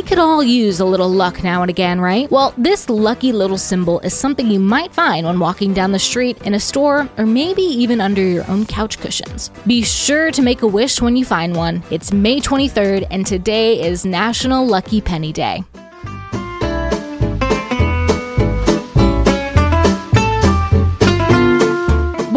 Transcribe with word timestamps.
could 0.00 0.18
all 0.18 0.42
use 0.42 0.80
a 0.80 0.84
little 0.86 1.10
luck 1.10 1.44
now 1.44 1.60
and 1.60 1.68
again, 1.68 2.00
right? 2.00 2.30
Well, 2.30 2.54
this 2.56 2.88
lucky 2.88 3.32
little 3.32 3.58
symbol 3.58 4.00
is 4.00 4.14
something 4.14 4.50
you 4.50 4.58
might 4.58 4.94
find 4.94 5.26
when 5.26 5.38
walking 5.38 5.74
down 5.74 5.92
the 5.92 5.98
street, 5.98 6.40
in 6.46 6.54
a 6.54 6.60
store, 6.60 7.06
or 7.18 7.26
maybe 7.26 7.60
even 7.60 8.00
under 8.00 8.22
your 8.22 8.50
own 8.50 8.64
couch 8.64 8.98
cushions. 8.98 9.50
Be 9.66 9.82
sure 9.82 10.30
to 10.30 10.40
make 10.40 10.62
a 10.62 10.66
wish 10.66 11.02
when 11.02 11.16
you 11.16 11.26
find 11.26 11.54
one. 11.54 11.82
It's 11.90 12.14
May 12.14 12.40
23rd, 12.40 13.08
and 13.10 13.26
today 13.26 13.82
is 13.86 14.06
National 14.06 14.66
Lucky 14.66 15.02
Penny 15.02 15.34
Day. 15.34 15.62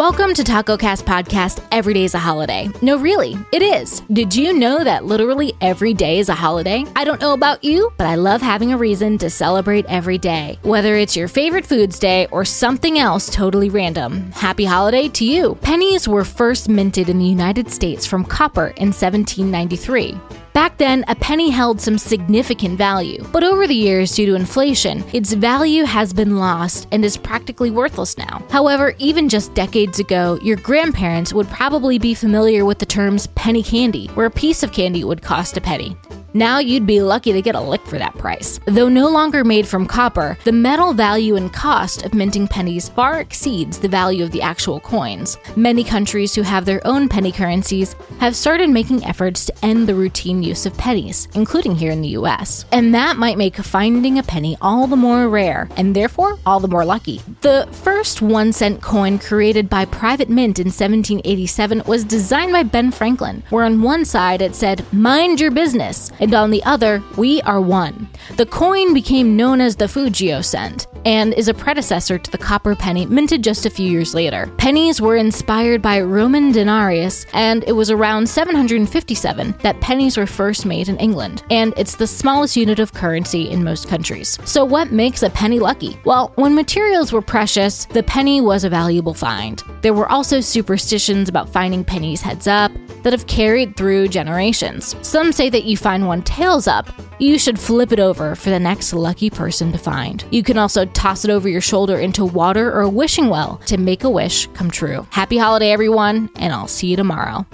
Welcome 0.09 0.33
to 0.35 0.43
Taco 0.45 0.77
Cast 0.77 1.03
Podcast. 1.05 1.61
Every 1.69 1.93
day 1.93 2.05
is 2.05 2.13
a 2.13 2.17
holiday. 2.17 2.69
No, 2.81 2.97
really, 2.97 3.35
it 3.51 3.61
is. 3.61 3.99
Did 4.09 4.33
you 4.33 4.53
know 4.53 4.81
that 4.81 5.03
literally 5.03 5.53
every 5.59 5.93
day 5.93 6.19
is 6.19 6.29
a 6.29 6.33
holiday? 6.33 6.85
I 6.95 7.03
don't 7.03 7.19
know 7.19 7.33
about 7.33 7.61
you, 7.61 7.91
but 7.97 8.07
I 8.07 8.15
love 8.15 8.41
having 8.41 8.71
a 8.71 8.77
reason 8.77 9.17
to 9.17 9.29
celebrate 9.29 9.85
every 9.87 10.17
day. 10.17 10.59
Whether 10.61 10.95
it's 10.95 11.17
your 11.17 11.27
favorite 11.27 11.65
foods 11.65 11.99
day 11.99 12.25
or 12.27 12.45
something 12.45 12.97
else 12.97 13.29
totally 13.29 13.69
random. 13.69 14.31
Happy 14.31 14.63
holiday 14.63 15.09
to 15.09 15.25
you. 15.25 15.55
Pennies 15.55 16.07
were 16.07 16.23
first 16.23 16.69
minted 16.69 17.09
in 17.09 17.19
the 17.19 17.25
United 17.25 17.69
States 17.69 18.05
from 18.05 18.23
copper 18.23 18.67
in 18.77 18.93
1793. 18.93 20.17
Back 20.57 20.79
then, 20.79 21.05
a 21.07 21.13
penny 21.13 21.51
held 21.51 21.79
some 21.79 21.99
significant 21.99 22.79
value, 22.79 23.23
but 23.31 23.43
over 23.43 23.67
the 23.67 23.75
years, 23.75 24.15
due 24.15 24.25
to 24.25 24.33
inflation, 24.33 25.03
its 25.13 25.33
value 25.33 25.83
has 25.83 26.13
been 26.13 26.37
lost 26.37 26.87
and 26.91 27.05
is 27.05 27.15
practically 27.15 27.69
worthless 27.69 28.17
now. 28.17 28.43
However, 28.49 28.95
even 28.97 29.29
just 29.29 29.53
decades 29.53 29.99
ago, 29.99 30.39
your 30.41 30.57
grandparents 30.57 31.31
would 31.31 31.47
probably 31.49 31.99
be 31.99 32.15
familiar 32.15 32.65
with 32.65 32.79
the 32.79 32.87
terms 32.87 33.27
penny 33.35 33.61
candy, 33.61 34.07
where 34.15 34.25
a 34.25 34.31
piece 34.31 34.63
of 34.63 34.71
candy 34.71 35.03
would 35.03 35.21
cost 35.21 35.57
a 35.57 35.61
penny. 35.61 35.95
Now 36.37 36.59
you'd 36.59 36.85
be 36.85 37.01
lucky 37.01 37.33
to 37.33 37.41
get 37.41 37.55
a 37.55 37.59
lick 37.59 37.83
for 37.87 37.97
that 37.97 38.15
price. 38.15 38.59
Though 38.65 38.89
no 38.89 39.09
longer 39.09 39.43
made 39.43 39.67
from 39.67 39.87
copper, 39.87 40.37
the 40.43 40.51
metal 40.51 40.93
value 40.93 41.35
and 41.35 41.51
cost 41.51 42.05
of 42.05 42.13
minting 42.13 42.47
pennies 42.47 42.89
far 42.89 43.19
exceeds 43.19 43.79
the 43.79 43.87
value 43.87 44.23
of 44.23 44.29
the 44.29 44.43
actual 44.43 44.79
coins. 44.79 45.39
Many 45.55 45.83
countries 45.83 46.35
who 46.35 46.43
have 46.43 46.65
their 46.65 46.85
own 46.85 47.09
penny 47.09 47.31
currencies 47.31 47.95
have 48.19 48.35
started 48.35 48.69
making 48.69 49.03
efforts 49.03 49.45
to 49.45 49.65
end 49.65 49.89
the 49.89 49.95
routine 49.95 50.43
use 50.43 50.67
of 50.67 50.77
pennies, 50.77 51.27
including 51.33 51.75
here 51.75 51.91
in 51.91 52.01
the 52.01 52.09
US. 52.09 52.65
And 52.71 52.93
that 52.93 53.17
might 53.17 53.39
make 53.39 53.55
finding 53.55 54.19
a 54.19 54.23
penny 54.23 54.57
all 54.61 54.85
the 54.85 54.95
more 54.95 55.29
rare, 55.29 55.67
and 55.75 55.95
therefore 55.95 56.37
all 56.45 56.59
the 56.59 56.67
more 56.67 56.85
lucky. 56.85 57.19
The 57.41 57.67
first 57.71 58.21
one 58.21 58.53
cent 58.53 58.83
coin 58.83 59.17
created 59.17 59.71
by 59.71 59.85
Private 59.85 60.29
Mint 60.29 60.59
in 60.59 60.67
1787 60.67 61.81
was 61.87 62.03
designed 62.03 62.51
by 62.51 62.61
Ben 62.61 62.91
Franklin, 62.91 63.41
where 63.49 63.65
on 63.65 63.81
one 63.81 64.05
side 64.05 64.43
it 64.43 64.53
said, 64.53 64.85
Mind 64.93 65.39
your 65.39 65.49
business 65.49 66.11
and 66.27 66.33
on 66.33 66.51
the 66.51 66.61
other, 66.65 67.01
we 67.15 67.41
are 67.43 67.61
one. 67.61 68.09
The 68.35 68.45
coin 68.45 68.93
became 68.93 69.37
known 69.37 69.61
as 69.61 69.77
the 69.77 69.85
Fugio 69.85 70.43
cent 70.43 70.85
and 71.05 71.33
is 71.35 71.47
a 71.47 71.53
predecessor 71.53 72.17
to 72.17 72.29
the 72.29 72.37
copper 72.37 72.75
penny 72.75 73.05
minted 73.05 73.41
just 73.41 73.65
a 73.65 73.69
few 73.69 73.89
years 73.89 74.13
later. 74.13 74.51
Pennies 74.57 74.99
were 74.99 75.15
inspired 75.15 75.81
by 75.81 76.01
Roman 76.01 76.51
denarius, 76.51 77.25
and 77.31 77.63
it 77.63 77.71
was 77.71 77.89
around 77.89 78.27
757 78.27 79.55
that 79.63 79.79
pennies 79.79 80.17
were 80.17 80.25
first 80.25 80.65
made 80.65 80.89
in 80.89 80.97
England, 80.97 81.43
and 81.49 81.73
it's 81.77 81.95
the 81.95 82.05
smallest 82.05 82.57
unit 82.57 82.79
of 82.79 82.91
currency 82.91 83.49
in 83.49 83.63
most 83.63 83.87
countries. 83.87 84.37
So, 84.43 84.65
what 84.65 84.91
makes 84.91 85.23
a 85.23 85.29
penny 85.29 85.59
lucky? 85.59 85.97
Well, 86.03 86.33
when 86.35 86.55
materials 86.55 87.13
were 87.13 87.21
precious, 87.21 87.85
the 87.85 88.03
penny 88.03 88.41
was 88.41 88.65
a 88.65 88.69
valuable 88.69 89.13
find. 89.13 89.63
There 89.81 89.93
were 89.93 90.11
also 90.11 90.41
superstitions 90.41 91.29
about 91.29 91.47
finding 91.47 91.85
pennies 91.85 92.19
heads 92.19 92.47
up 92.47 92.73
that 93.07 93.13
have 93.13 93.27
carried 93.27 93.77
through 93.77 94.09
generations. 94.09 94.97
Some 95.01 95.31
say 95.31 95.49
that 95.49 95.63
you 95.63 95.77
find 95.77 96.05
one 96.05 96.23
tails 96.23 96.67
up, 96.67 96.89
you 97.19 97.39
should 97.39 97.57
flip 97.57 97.93
it 97.93 98.01
over 98.01 98.35
for 98.35 98.49
the 98.49 98.59
next 98.59 98.91
lucky 98.91 99.29
person 99.29 99.71
to 99.71 99.77
find. 99.77 100.25
You 100.29 100.43
can 100.43 100.57
also 100.57 100.83
toss 100.87 101.23
it 101.23 101.31
over 101.31 101.47
your 101.47 101.61
shoulder 101.61 101.99
into 101.99 102.25
water 102.25 102.69
or 102.69 102.81
a 102.81 102.89
wishing 102.89 103.29
well 103.29 103.61
to 103.67 103.77
make 103.77 104.03
a 104.03 104.09
wish 104.09 104.47
come 104.47 104.69
true. 104.69 105.07
Happy 105.09 105.37
holiday, 105.37 105.71
everyone, 105.71 106.29
and 106.35 106.51
I'll 106.51 106.67
see 106.67 106.87
you 106.87 106.97
tomorrow. 106.97 107.45